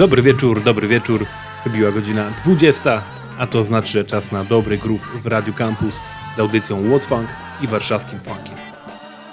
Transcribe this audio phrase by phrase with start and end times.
[0.00, 1.26] Dobry wieczór, dobry wieczór.
[1.64, 3.02] Wybiła godzina 20,
[3.38, 6.00] a to znaczy, że czas na dobry groove w Radio Campus
[6.36, 7.28] z audycją What's Funk
[7.62, 8.54] i warszawskim funkiem.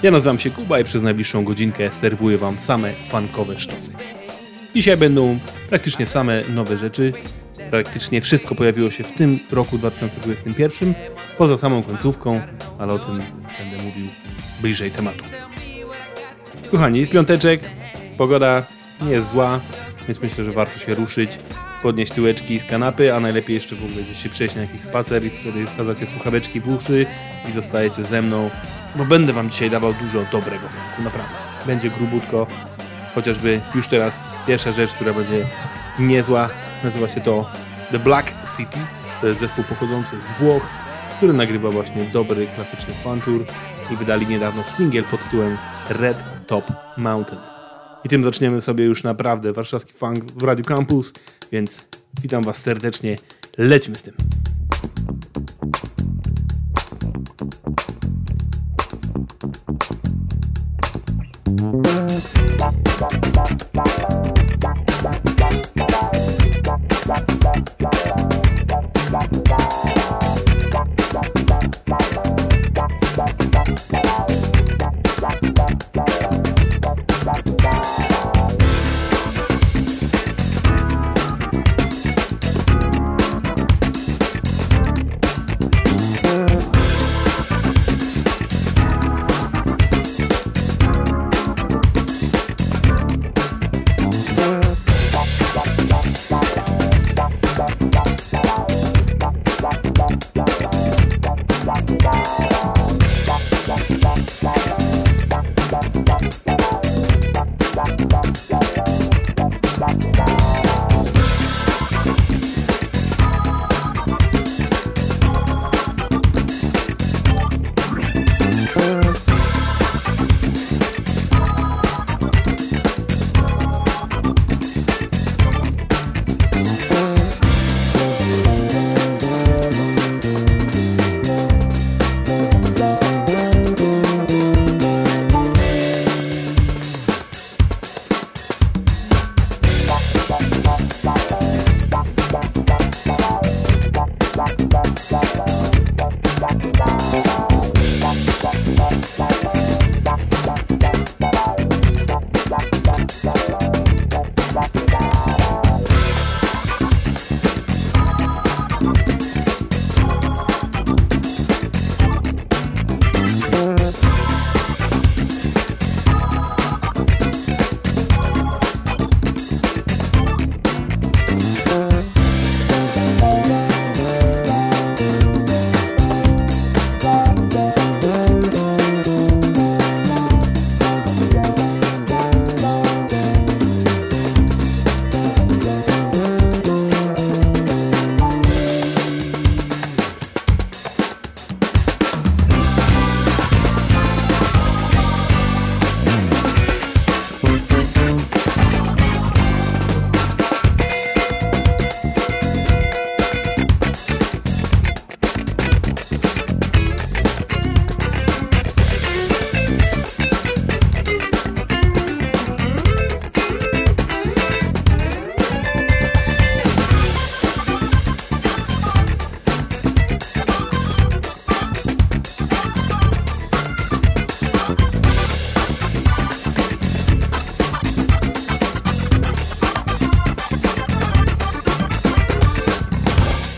[0.03, 3.93] Ja nazywam się Kuba i przez najbliższą godzinkę serwuję Wam same funkowe sztosy.
[4.75, 5.39] Dzisiaj będą
[5.69, 7.13] praktycznie same nowe rzeczy.
[7.69, 10.93] Praktycznie wszystko pojawiło się w tym roku 2021,
[11.37, 12.41] poza samą końcówką,
[12.79, 13.21] ale o tym
[13.59, 14.07] będę mówił
[14.61, 15.23] bliżej tematu.
[16.71, 17.61] Kochani, jest piąteczek,
[18.17, 18.63] pogoda
[19.01, 19.59] nie jest zła,
[20.07, 21.39] więc myślę, że warto się ruszyć,
[21.81, 25.25] podnieść tyłeczki z kanapy, a najlepiej jeszcze w ogóle gdzieś się przejść na jakiś spacer
[25.25, 27.05] i wtedy wsadzacie słuchaweczki w uszy
[27.49, 28.49] i zostajecie ze mną,
[28.95, 31.35] bo będę wam dzisiaj dawał dużo dobrego funku, naprawdę.
[31.65, 32.47] Będzie grubutko,
[33.15, 35.45] chociażby już teraz pierwsza rzecz, która będzie
[35.99, 36.49] niezła,
[36.83, 37.51] nazywa się to
[37.91, 38.77] The Black City.
[39.21, 40.63] To jest zespół pochodzący z Włoch,
[41.17, 43.45] który nagrywa właśnie dobry, klasyczny funchur
[43.91, 45.57] i wydali niedawno singiel pod tytułem
[45.89, 47.56] Red Top Mountain.
[48.07, 51.13] I tym zaczniemy sobie już naprawdę warszawski funk w Radio Campus,
[51.51, 51.85] więc
[52.21, 53.15] witam Was serdecznie.
[53.57, 54.13] Lećmy z tym.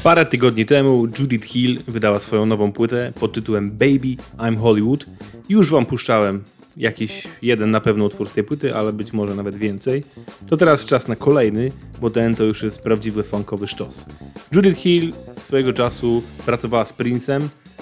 [0.09, 5.05] Parę tygodni temu Judith Hill wydała swoją nową płytę pod tytułem Baby I'm Hollywood.
[5.49, 6.43] Już wam puszczałem
[6.77, 10.03] jakiś jeden na pewno utwór z tej płyty, ale być może nawet więcej.
[10.47, 11.71] To teraz czas na kolejny,
[12.01, 14.05] bo ten to już jest prawdziwy funkowy sztos.
[14.51, 15.13] Judith Hill
[15.43, 17.41] swojego czasu pracowała z Prince'em,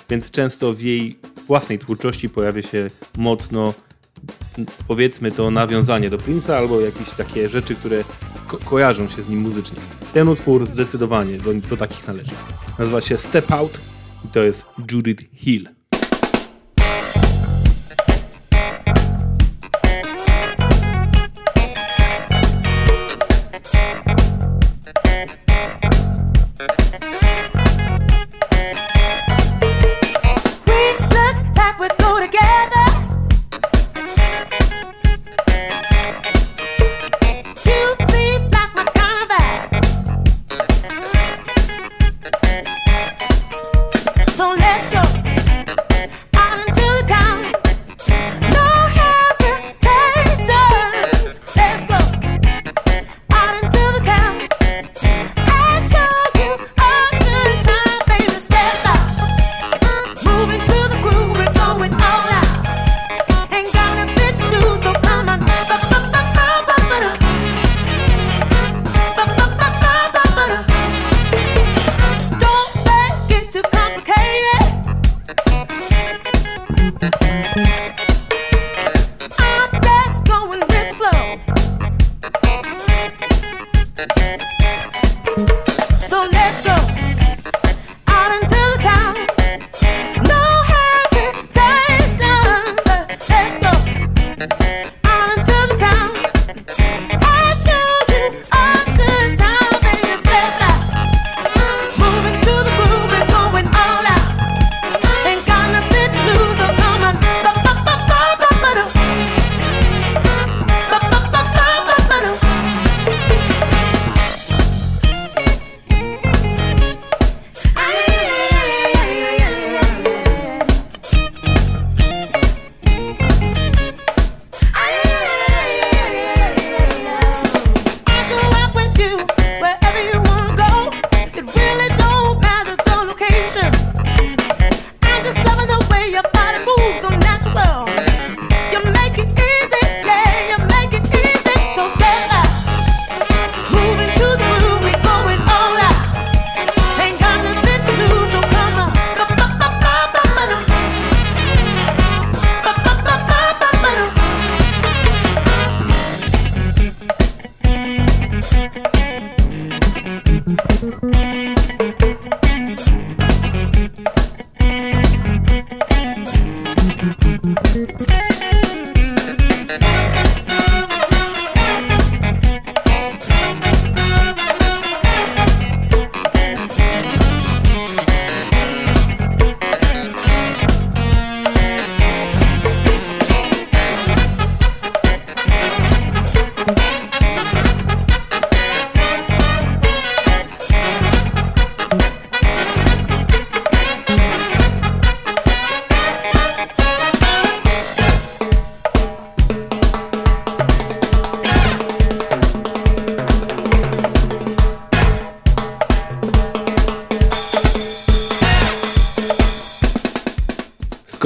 [0.09, 2.87] więc często w jej własnej twórczości pojawia się
[3.17, 3.73] mocno
[4.87, 8.03] powiedzmy to nawiązanie do Prince'a albo jakieś takie rzeczy, które
[8.47, 9.79] ko kojarzą się z nim muzycznie.
[10.13, 12.35] Ten utwór zdecydowanie do, do takich należy.
[12.79, 13.81] Nazywa się Step Out
[14.25, 15.76] i to jest Judith Hill.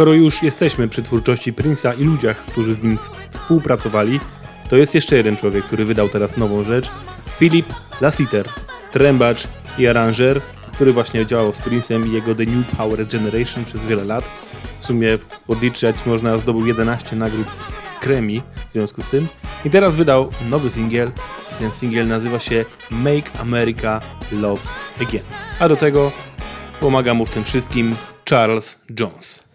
[0.02, 2.98] Skoro już jesteśmy przy twórczości Prince'a i ludziach, którzy z nim
[3.32, 4.20] współpracowali,
[4.70, 6.92] to jest jeszcze jeden człowiek, który wydał teraz nową rzecz.
[7.40, 7.66] Philip
[8.02, 8.46] Lassiter,
[8.92, 10.42] trębacz i aranżer,
[10.74, 14.24] który właśnie działał z Prince'em i jego The New Power Generation przez wiele lat.
[14.80, 15.18] W sumie
[15.48, 17.48] podliczać można zdobył 11 nagród
[18.02, 19.28] Grammy w związku z tym.
[19.66, 21.12] I teraz wydał nowy singiel.
[21.60, 24.62] Ten singiel nazywa się Make America Love
[25.02, 25.24] Again.
[25.60, 26.12] A do tego
[26.80, 27.96] pomaga mu w tym wszystkim
[28.30, 29.51] Charles Jones.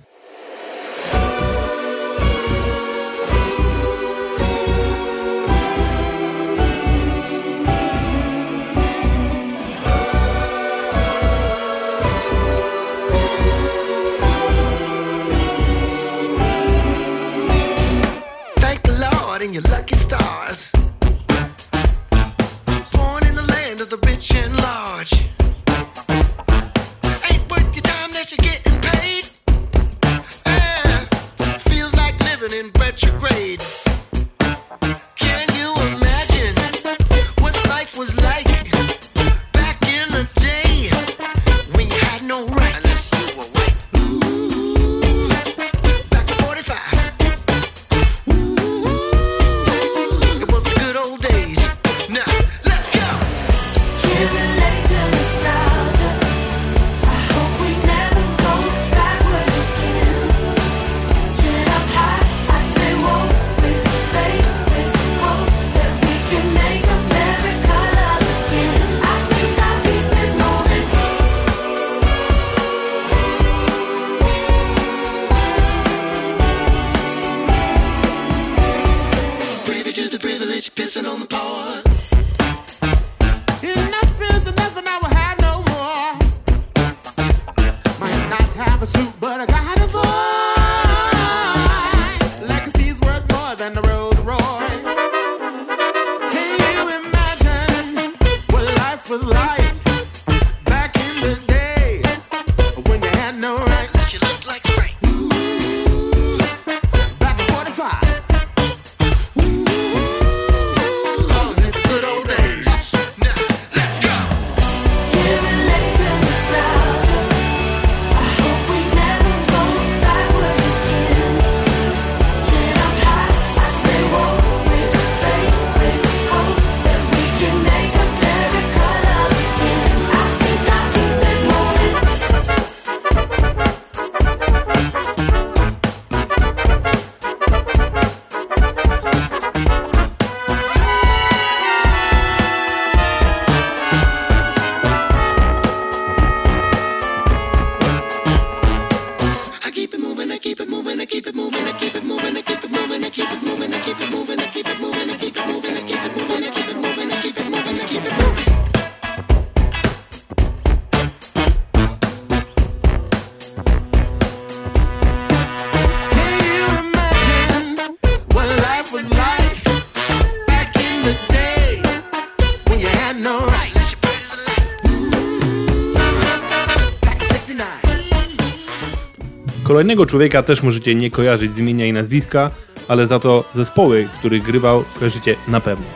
[179.76, 182.50] Kolejnego człowieka też możecie nie kojarzyć z imienia i nazwiska,
[182.88, 185.86] ale za to zespoły, których grywał, kojarzycie na pewno.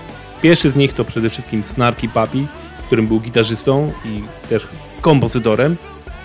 [0.43, 2.47] Pierwszy z nich to przede wszystkim Snarky Papi,
[2.87, 4.69] którym był gitarzystą i też
[5.01, 5.77] kompozytorem,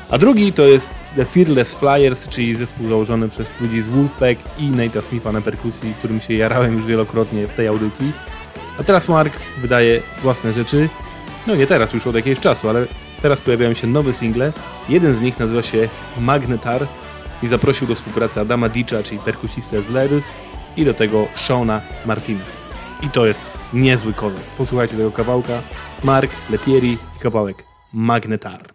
[0.10, 4.72] a drugi to jest The Fearless Flyers, czyli zespół założony przez ludzi z Wolfpack i
[4.72, 8.12] Nate'a Smitha na perkusji, którym się jarałem już wielokrotnie w tej audycji.
[8.80, 10.90] A teraz Mark wydaje własne rzeczy,
[11.48, 12.86] no nie teraz, już od jakiegoś czasu, ale
[13.22, 14.54] teraz pojawiają się nowe single.
[14.90, 16.88] Jeden z nich nazywa się Magnetar,
[17.44, 20.34] i zaprosił do współpracy Adama Dicza, czyli perkusistę z Lerys
[20.78, 22.44] i do tego Shona Martina.
[23.04, 23.42] I to jest
[23.74, 24.40] niezły kolor.
[24.58, 25.62] Posłuchajcie tego kawałka.
[26.04, 27.64] Mark Letieri i kawałek
[27.94, 28.75] Magnetar.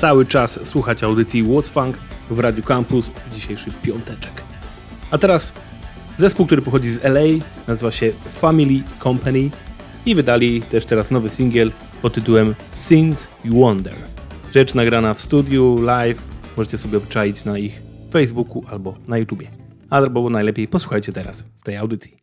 [0.00, 1.98] Cały czas słuchać audycji What's Funk
[2.30, 4.44] w Radio Campus w dzisiejszy piąteczek.
[5.10, 5.52] A teraz
[6.16, 9.50] zespół, który pochodzi z LA, nazywa się Family Company
[10.06, 13.94] i wydali też teraz nowy singiel pod tytułem Since You Wonder.
[14.54, 16.22] Rzecz nagrana w studiu, live,
[16.56, 17.82] możecie sobie obczaić na ich
[18.12, 19.50] Facebooku albo na YouTubie.
[19.90, 22.16] Albo najlepiej posłuchajcie teraz w tej audycji.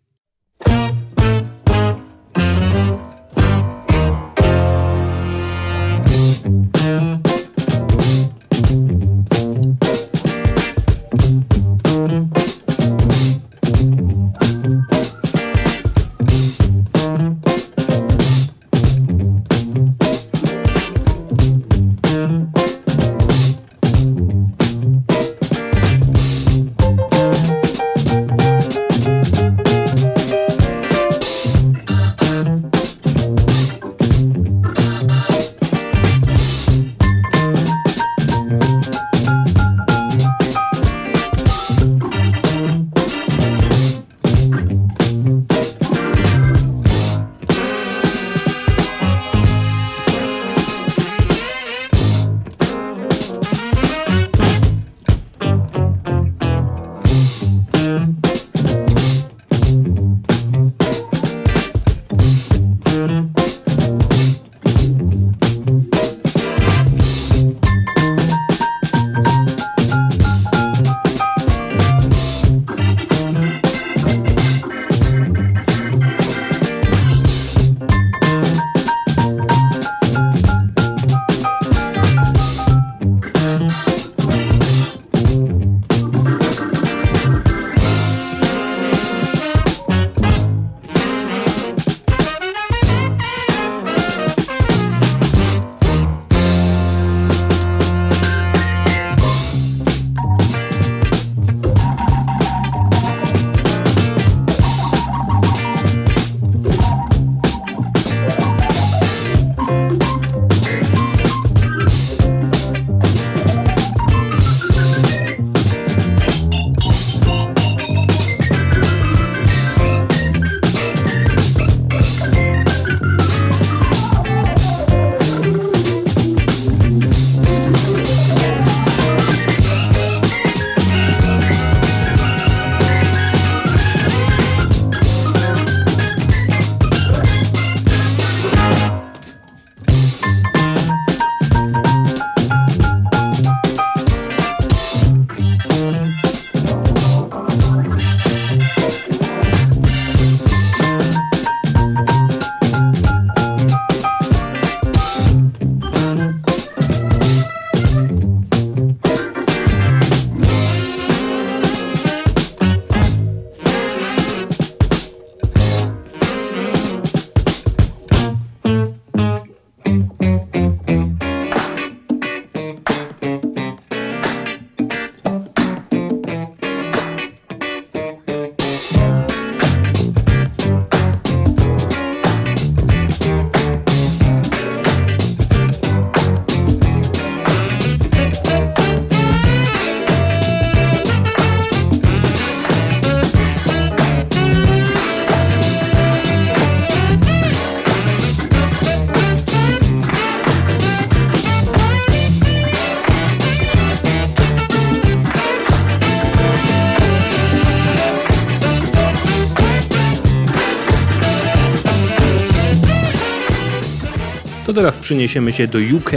[214.78, 216.12] Teraz przeniesiemy się do UK,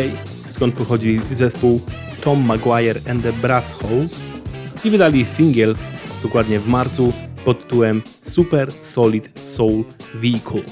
[0.48, 1.80] skąd pochodzi zespół
[2.24, 4.22] Tom Maguire and the Brass Holes
[4.84, 5.76] i wydali singiel
[6.22, 7.12] dokładnie w marcu
[7.44, 10.62] pod tytułem Super Solid Soul Vehicle.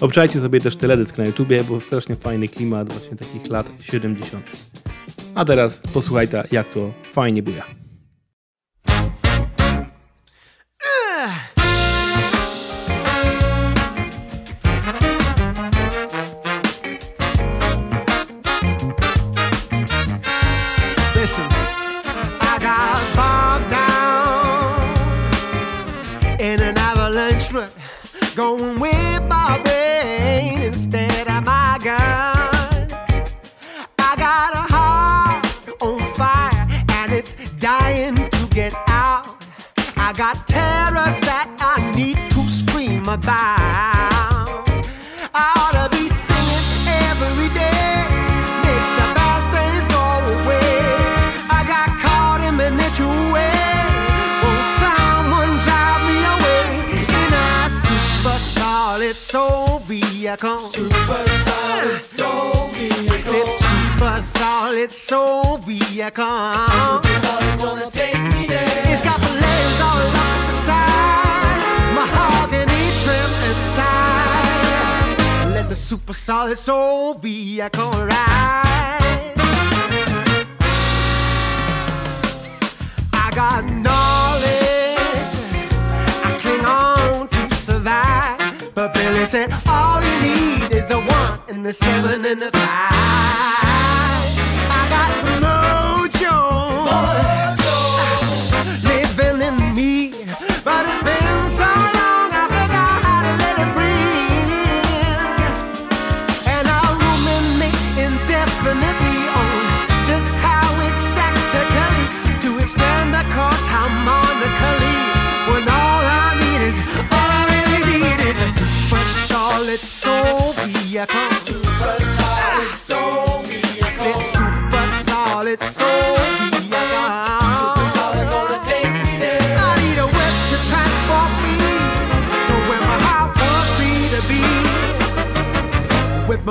[0.00, 4.50] Obczajcie sobie też teledysk na YouTubie, bo strasznie fajny klimat właśnie takich lat 70.
[5.34, 7.83] A teraz posłuchaj ta, jak to fajnie buja.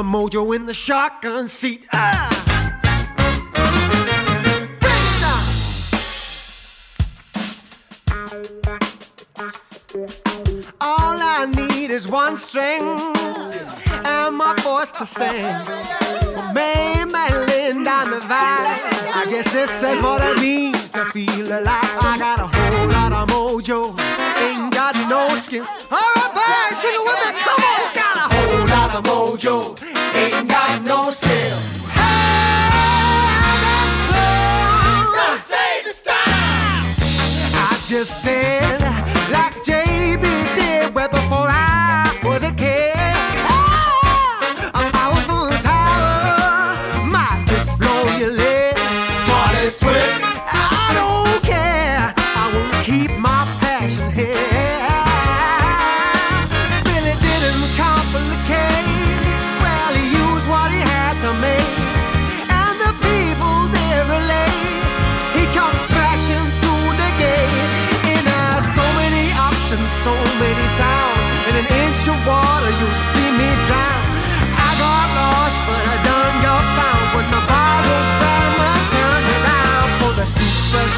[0.04, 1.88] My mojo in the shotgun seat.
[1.94, 2.30] Ah!
[10.82, 12.82] All I need is one string
[14.06, 15.44] and my voice to sing.
[16.54, 18.80] May Madeline down the valley.
[19.14, 21.98] I guess this is what it means to feel alive.
[22.12, 23.98] I got a whole lot of mojo,
[24.40, 25.64] ain't got no skin.
[25.92, 27.30] All right, boys, sing it with me.
[27.46, 27.83] Come on,
[28.94, 29.82] lot of mojo,
[30.16, 31.58] ain't got no skill.
[35.86, 36.14] The style.
[37.56, 39.03] I just did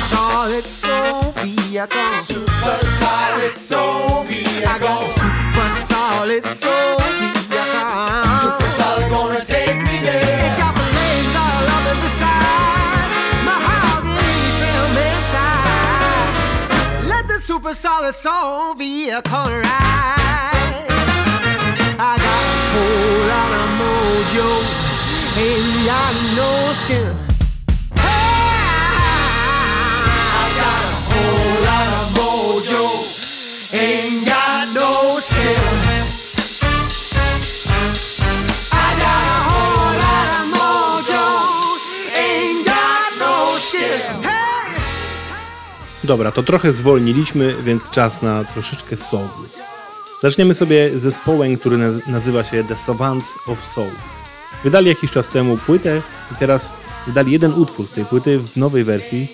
[0.10, 2.13] solid soul vehicle.
[2.23, 4.67] Super solid soul vehicle.
[4.67, 7.45] I got a super solid soul vehicle.
[8.43, 10.45] Super solid gonna take me there.
[10.47, 13.10] It got the legs all up in the side.
[13.49, 16.29] Mahogany trim inside.
[17.08, 20.86] Let the super solid soul vehicle ride.
[21.97, 24.49] I got a whole lot of mojo.
[25.38, 26.49] Ain't got no
[26.84, 27.24] skin.
[46.05, 49.27] Dobra, to trochę zwolniliśmy, więc czas na troszeczkę soul.
[50.23, 53.91] Zaczniemy sobie zespołem, który naz- nazywa się The Savants of Soul.
[54.63, 56.73] Wydali jakiś czas temu płytę i teraz
[57.07, 59.27] wydali jeden utwór z tej płyty w nowej wersji,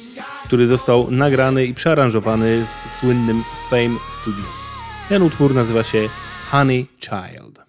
[0.45, 4.65] który został nagrany i przearanżowany w słynnym Fame Studios.
[5.10, 6.10] Ten utwór nazywa się
[6.51, 7.61] Honey Child.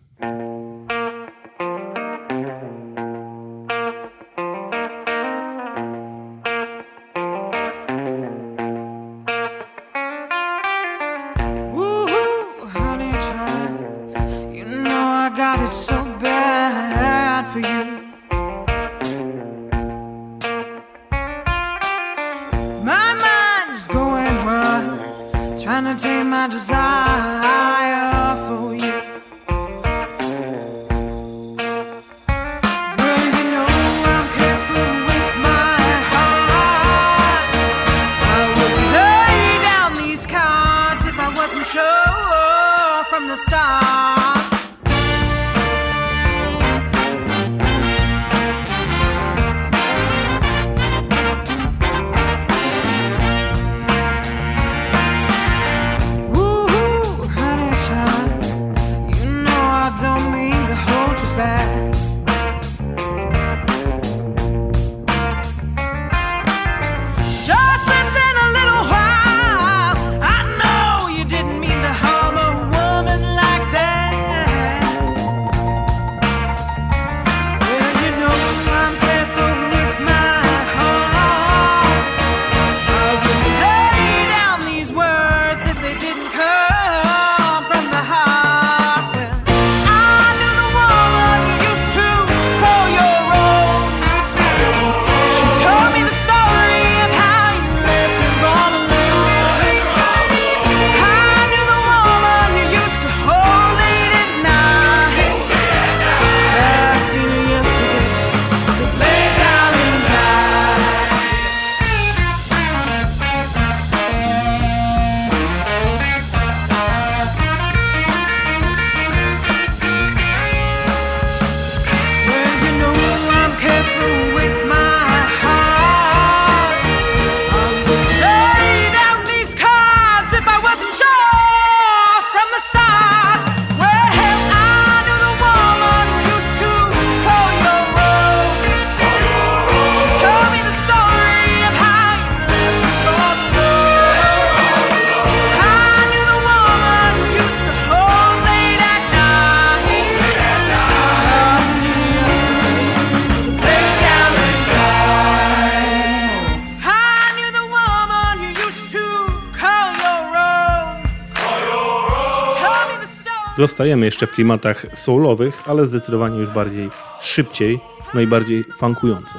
[163.62, 167.80] Zostajemy jeszcze w klimatach soulowych, ale zdecydowanie już bardziej szybciej,
[168.14, 169.38] no i bardziej funkująco.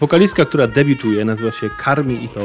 [0.00, 2.40] Wokalistka, która debiutuje, nazywa się Carmi Ito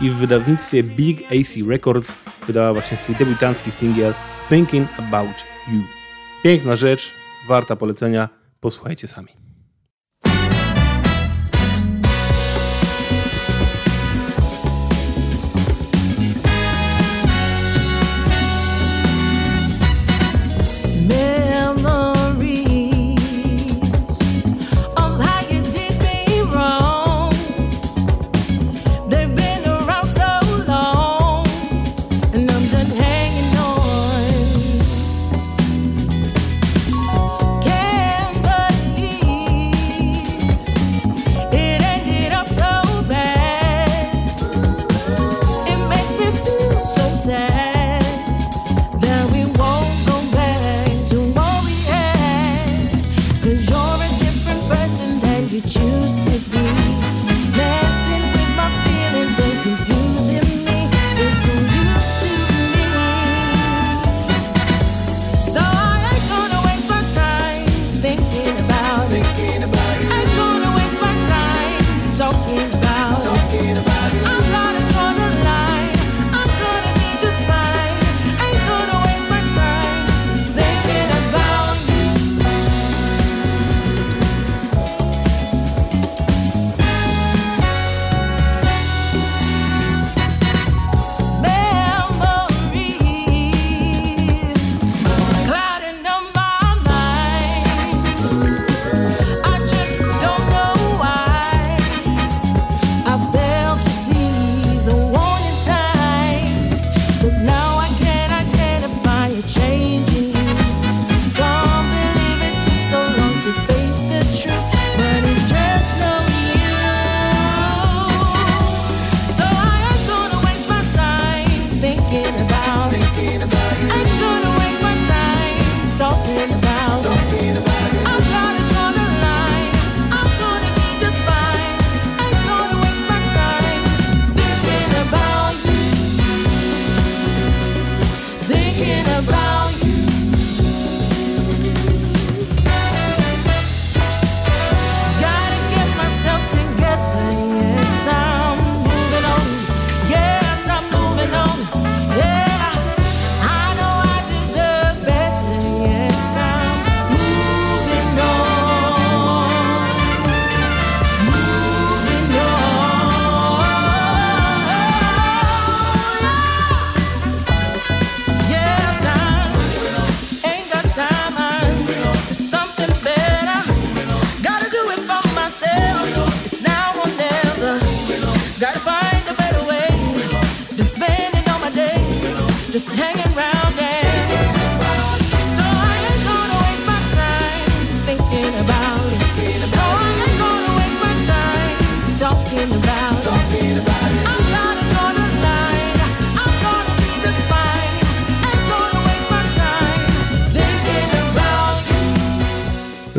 [0.00, 4.14] i w wydawnictwie Big AC Records wydała właśnie swój debiutancki singiel
[4.48, 5.80] Thinking About You.
[6.42, 7.14] Piękna rzecz,
[7.48, 8.28] warta polecenia,
[8.60, 9.47] posłuchajcie sami.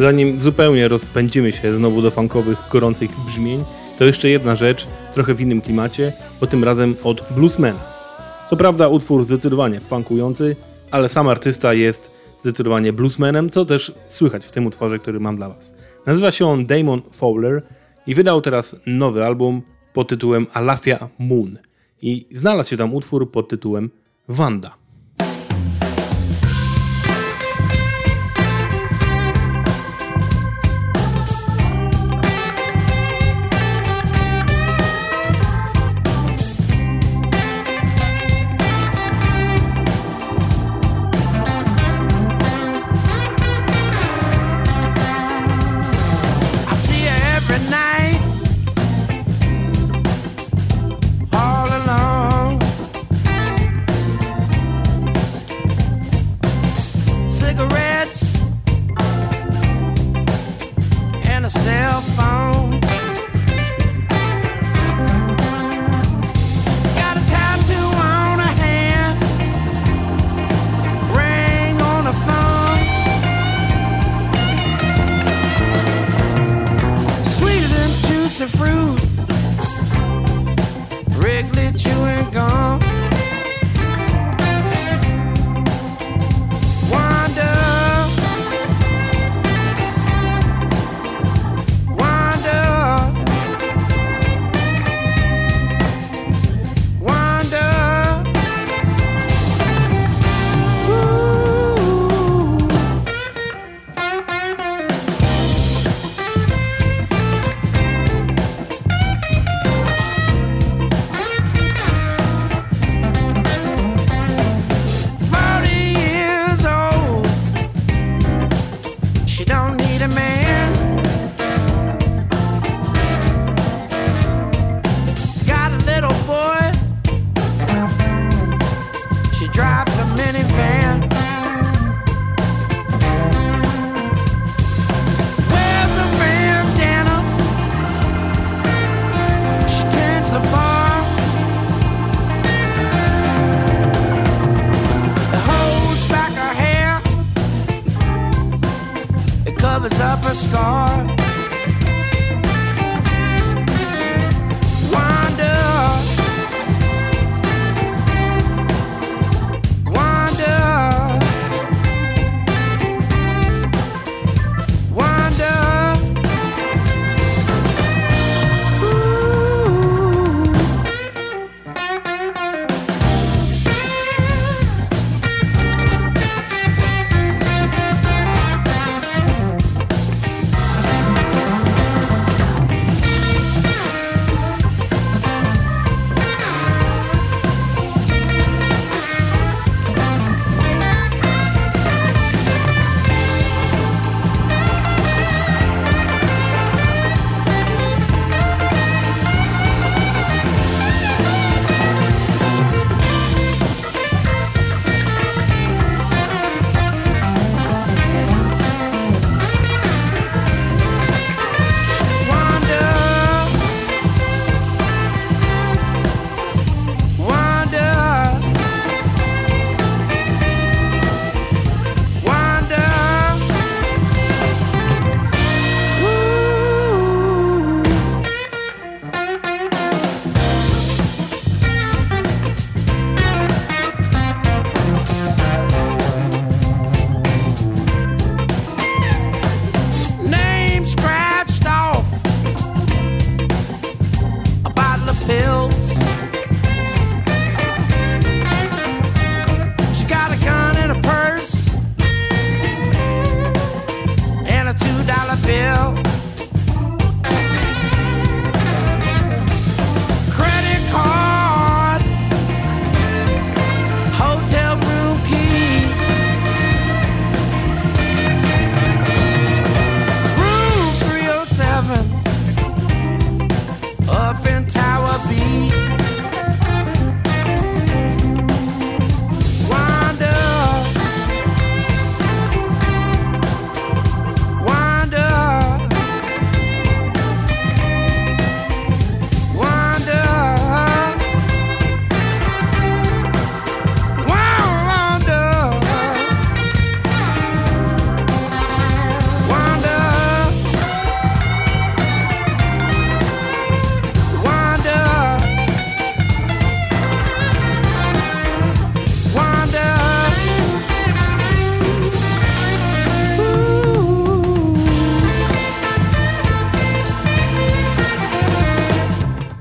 [0.10, 3.64] zanim zupełnie rozpędzimy się znowu do funkowych, gorących brzmień,
[3.98, 7.80] to jeszcze jedna rzecz, trochę w innym klimacie, bo tym razem od Bluesmana.
[8.50, 10.56] Co prawda utwór zdecydowanie funkujący,
[10.92, 15.50] ale sam artysta jest zdecydowanie bluesmanem, co też słychać w tym utworze, który mam dla
[15.50, 15.74] Was.
[16.06, 17.62] Nazywa się on Damon Fowler
[18.08, 19.62] i wydał teraz nowy album
[19.94, 21.58] pod tytułem Alafia Moon
[22.02, 23.90] i znalazł się tam utwór pod tytułem
[24.30, 24.79] Wanda.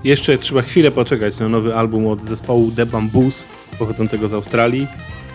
[0.09, 3.45] Jeszcze trzeba chwilę poczekać na nowy album od zespołu The Bamboos,
[3.79, 4.87] pochodzącego z Australii.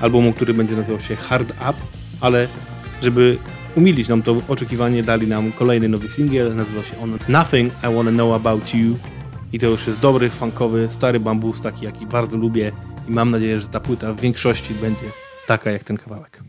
[0.01, 1.73] Albumu, który będzie nazywał się Hard Up,
[2.21, 2.47] ale
[3.01, 3.37] żeby
[3.75, 8.11] umilić nam to oczekiwanie, dali nam kolejny nowy singiel, nazywa się on Nothing I Wanna
[8.11, 8.97] Know About You.
[9.53, 12.71] I to już jest dobry, funkowy, stary bambus, taki jaki bardzo lubię
[13.07, 15.05] i mam nadzieję, że ta płyta w większości będzie
[15.47, 16.43] taka jak ten kawałek.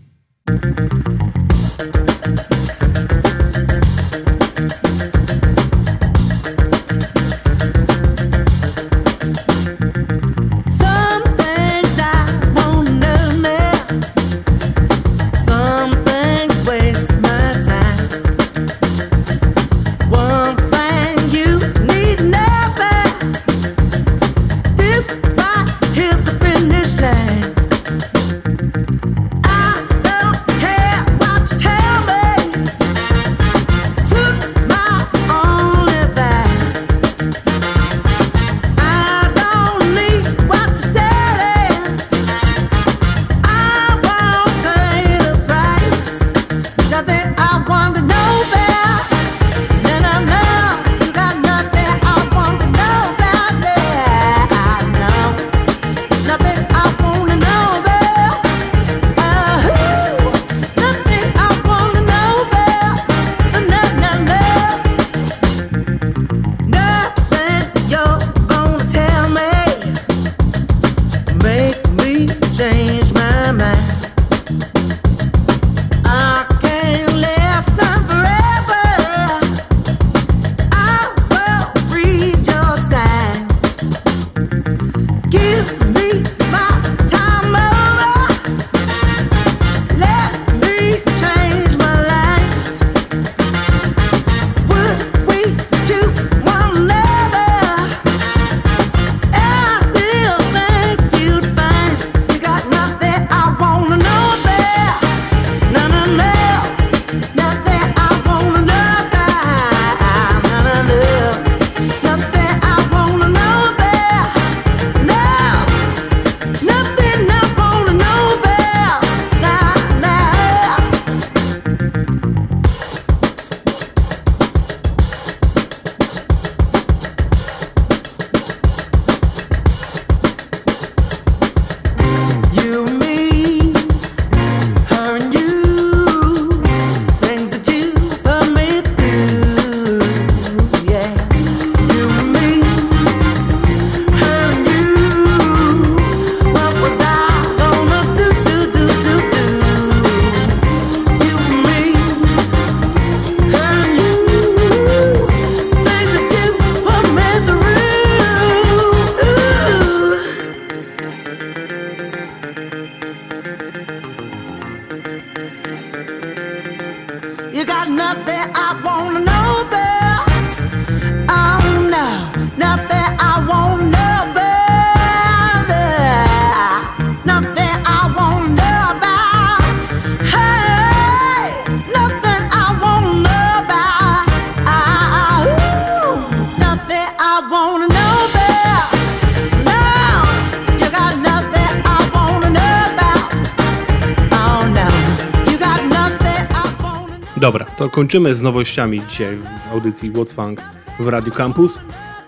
[198.04, 200.62] Kończymy z nowościami dzisiaj w audycji What's Funk
[201.00, 201.80] w Radio Campus.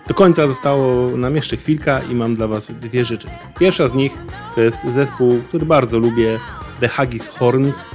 [0.07, 3.27] Do końca zostało nam jeszcze chwilka i mam dla Was dwie rzeczy.
[3.59, 4.11] Pierwsza z nich
[4.55, 6.39] to jest zespół, który bardzo lubię,
[6.79, 7.85] The Haggis Horns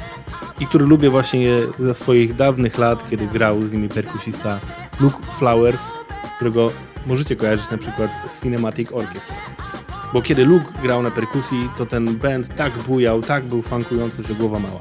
[0.61, 4.61] i który lubię właśnie ze swoich dawnych lat, kiedy grał z nimi perkusista
[5.01, 5.93] Luke Flowers,
[6.37, 6.71] którego
[7.07, 9.37] możecie kojarzyć na przykład z Cinematic Orchestra.
[10.13, 14.35] Bo kiedy Luke grał na perkusji, to ten band tak bujał, tak był funkujący, że
[14.35, 14.81] głowa mała.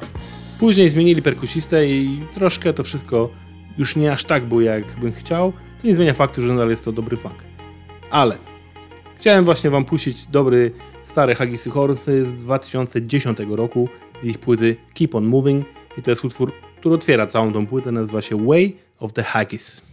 [0.62, 3.30] Później zmienili perkusistę i troszkę to wszystko
[3.78, 5.54] już nie aż tak buja, jak bym chciał.
[5.82, 7.36] To nie zmienia faktu, że nadal jest to dobry funk.
[8.12, 8.38] Ale
[9.20, 10.72] chciałem właśnie wam puścić dobry,
[11.04, 13.90] stare Haggisy Horsy z 2010 roku,
[14.24, 15.66] z ich płyty Keep On Moving.
[15.98, 19.91] I to jest utwór, który otwiera całą tą płytę, nazywa się Way of the Haggis.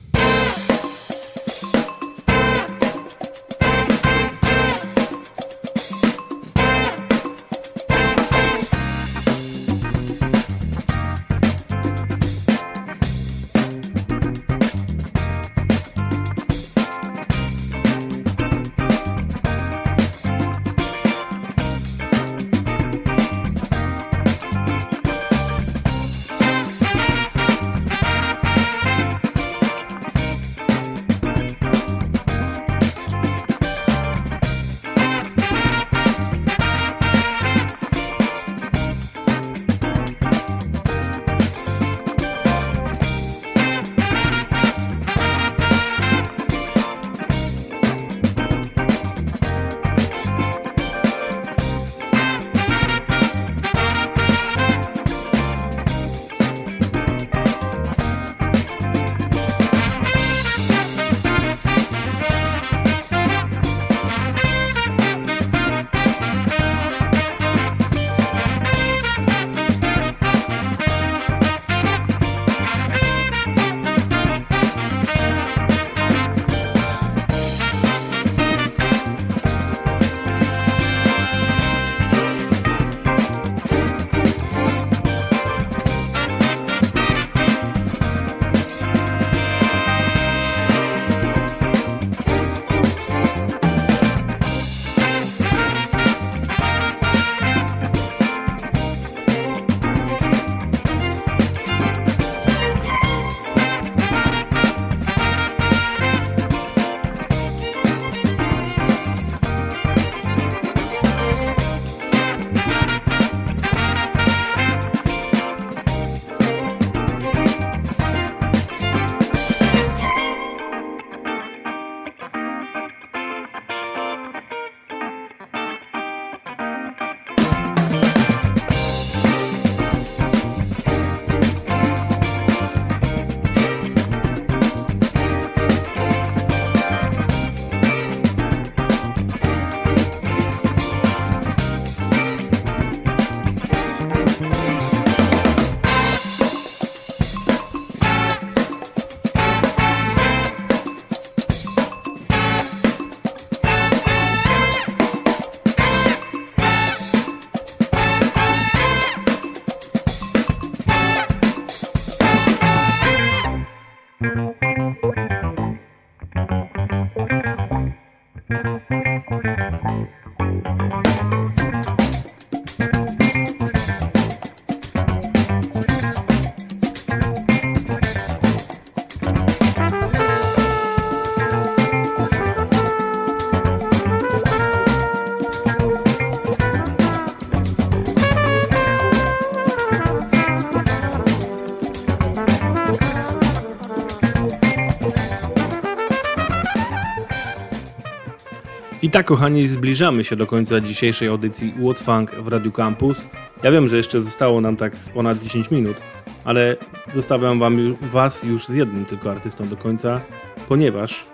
[199.09, 203.27] I tak, kochani, zbliżamy się do końca dzisiejszej audycji What's Funk w Radio Campus.
[203.63, 205.97] Ja wiem, że jeszcze zostało nam tak z ponad 10 minut,
[206.45, 206.77] ale
[207.15, 210.21] zostawiam wam was już z jednym tylko artystą do końca,
[210.69, 211.25] ponieważ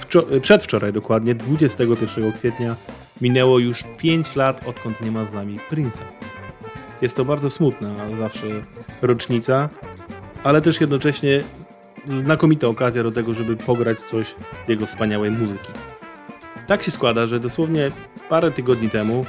[0.00, 2.76] wczo- przedwczoraj dokładnie, 21 kwietnia,
[3.20, 6.04] Minęło już 5 lat, odkąd nie ma z nami Prince'a.
[7.02, 8.46] Jest to bardzo smutna zawsze
[9.02, 9.68] rocznica,
[10.44, 11.42] ale też jednocześnie
[12.06, 14.34] znakomita okazja do tego, żeby pograć coś
[14.66, 15.68] z jego wspaniałej muzyki.
[16.70, 17.90] Tak się składa, że dosłownie
[18.28, 19.26] parę tygodni temu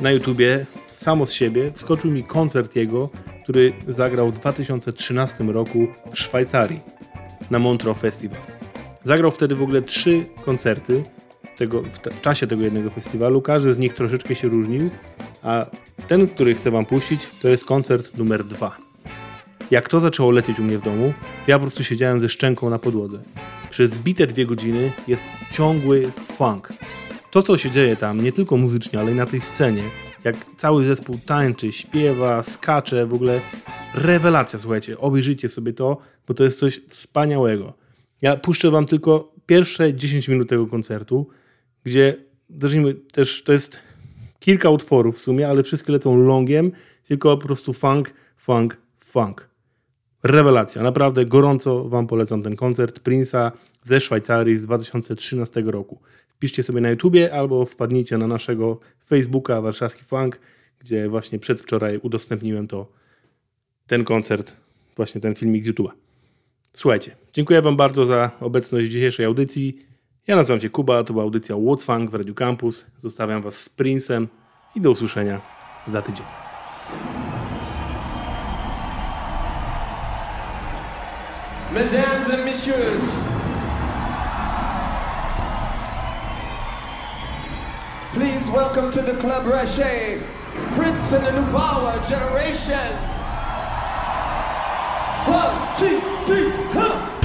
[0.00, 3.10] na YouTubie samo z siebie wskoczył mi koncert jego,
[3.42, 6.80] który zagrał w 2013 roku w Szwajcarii
[7.50, 8.40] na Montreux Festival.
[9.04, 11.02] Zagrał wtedy w ogóle trzy koncerty
[11.56, 13.42] tego, w, w czasie tego jednego festiwalu.
[13.42, 14.90] Każdy z nich troszeczkę się różnił,
[15.42, 15.66] a
[16.06, 18.87] ten, który chcę wam puścić, to jest koncert numer dwa.
[19.70, 21.12] Jak to zaczęło lecieć u mnie w domu,
[21.46, 23.22] ja po prostu siedziałem ze szczęką na podłodze.
[23.70, 26.72] Przez bite dwie godziny jest ciągły funk.
[27.30, 29.82] To, co się dzieje tam, nie tylko muzycznie, ale i na tej scenie,
[30.24, 33.40] jak cały zespół tańczy, śpiewa, skacze, w ogóle
[33.94, 37.74] rewelacja, słuchajcie, obejrzyjcie sobie to, bo to jest coś wspaniałego.
[38.22, 41.28] Ja puszczę wam tylko pierwsze 10 minut tego koncertu,
[41.84, 42.16] gdzie
[42.60, 43.78] zacznijmy, też to jest
[44.40, 46.72] kilka utworów w sumie, ale wszystkie lecą longiem,
[47.04, 49.47] tylko po prostu funk, funk, funk.
[50.22, 53.52] Rewelacja, naprawdę gorąco wam polecam ten koncert Prince'a
[53.84, 55.98] ze Szwajcarii z 2013 roku.
[56.28, 60.40] Wpiszcie sobie na YouTubie albo wpadnijcie na naszego Facebooka Warszawski Funk,
[60.80, 62.86] gdzie właśnie przedwczoraj udostępniłem to
[63.86, 64.56] ten koncert,
[64.96, 65.90] właśnie ten filmik z YouTube'a.
[66.72, 69.78] Słuchajcie, dziękuję Wam bardzo za obecność w dzisiejszej audycji.
[70.26, 72.86] Ja nazywam się Kuba, to była audycja What's Funk w Radio Campus.
[72.98, 74.26] Zostawiam Was z Prince'em
[74.74, 75.40] i do usłyszenia
[75.88, 76.26] za tydzień.
[81.70, 83.24] Mesdames et messieurs,
[88.14, 90.18] please welcome to the Club Rocher,
[90.72, 92.96] Prince and the New Power Generation.
[95.26, 97.17] One, two, three, huh!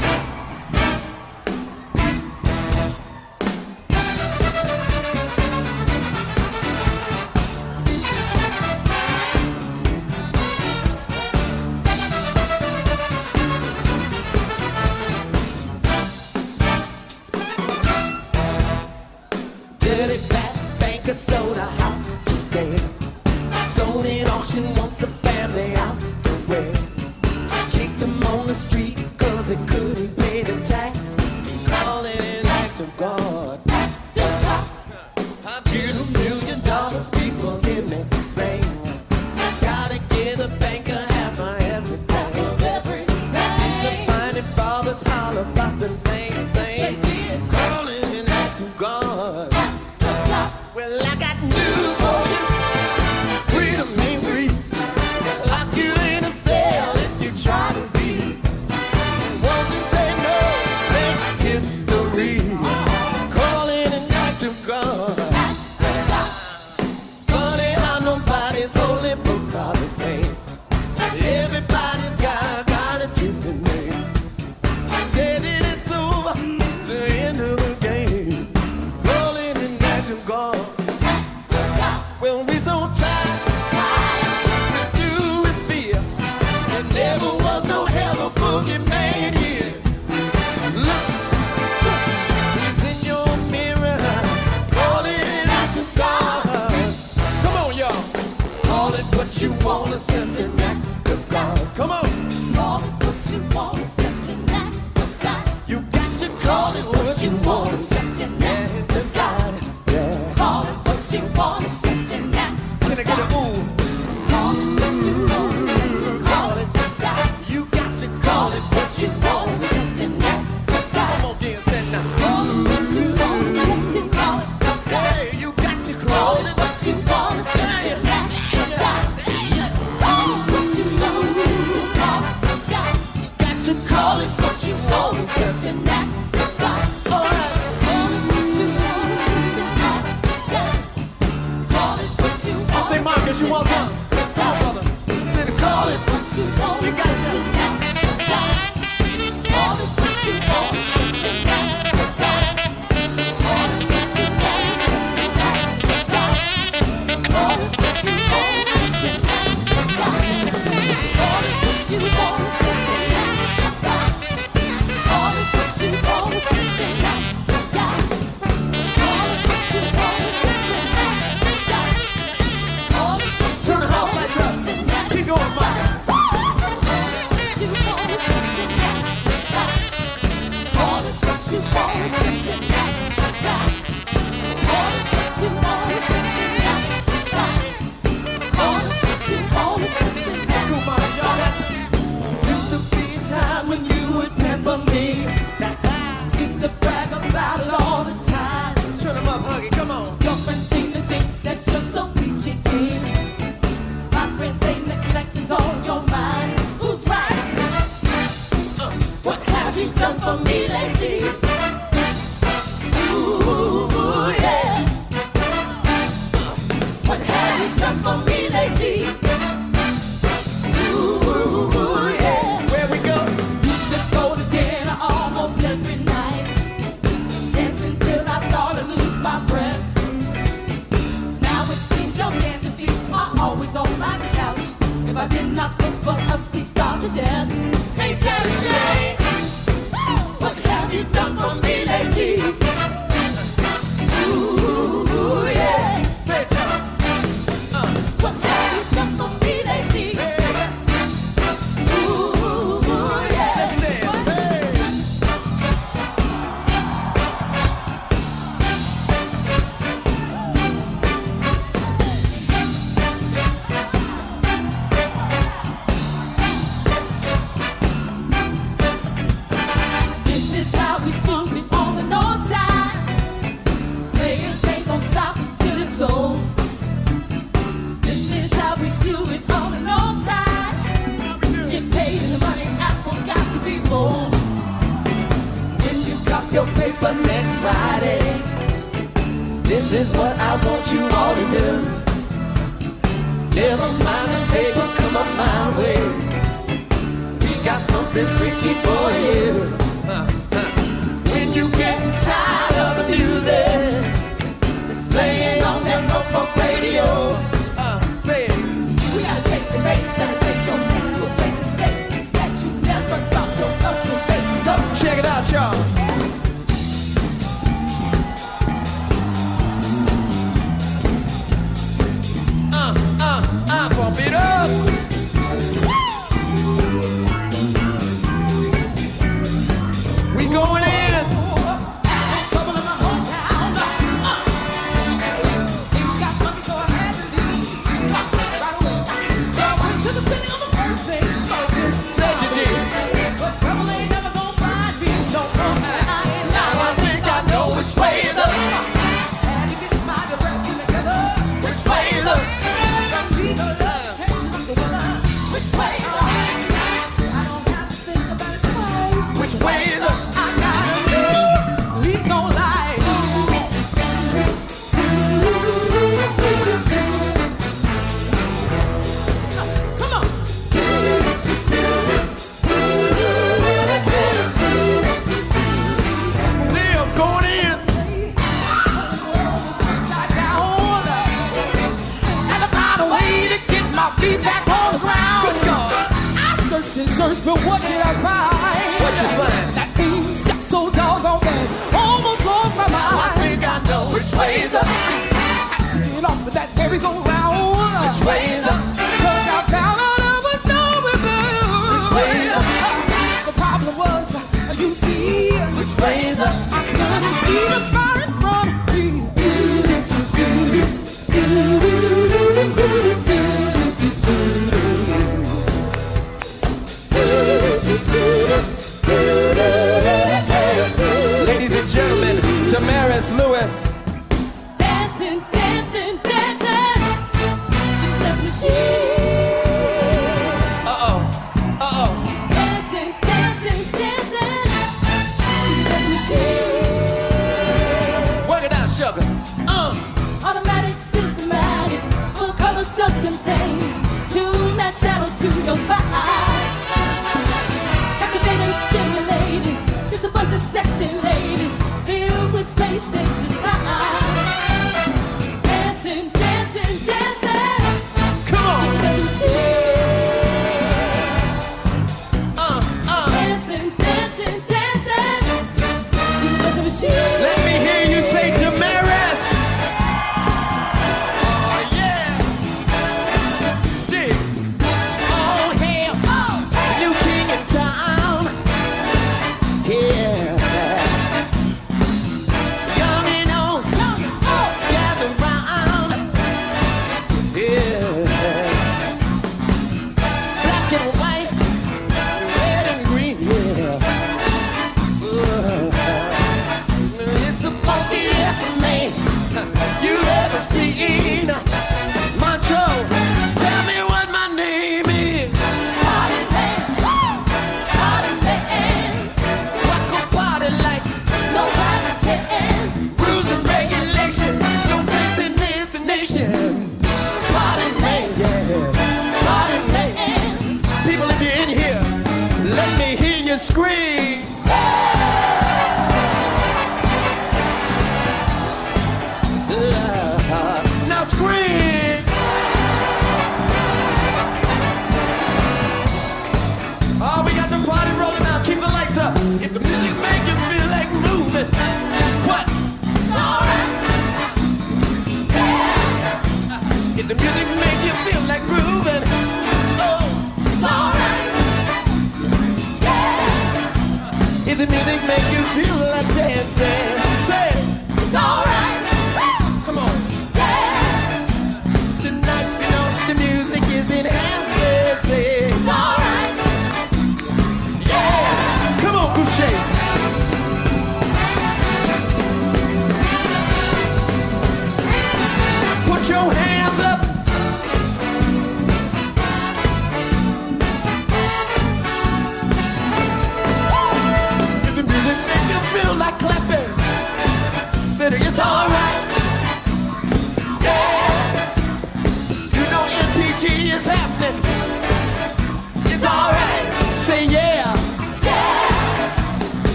[235.24, 237.63] I did not cooked for us, we starved to death.